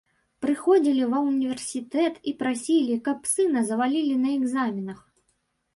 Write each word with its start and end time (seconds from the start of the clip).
Прыходзілі 0.43 1.03
ва 1.11 1.19
ўніверсітэт 1.27 2.13
і 2.33 2.33
прасілі, 2.41 2.95
каб 3.09 3.31
сына 3.35 3.59
завалілі 3.69 4.15
на 4.25 4.29
экзаменах. 4.39 4.99